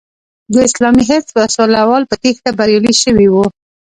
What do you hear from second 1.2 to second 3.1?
وسله وال په تېښته بریالي